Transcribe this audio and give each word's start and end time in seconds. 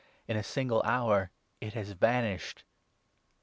In 0.27 0.35
a 0.35 0.41
single 0.41 0.81
hour 0.83 1.29
it 1.59 1.75
has 1.75 1.91
vanished.' 1.91 2.63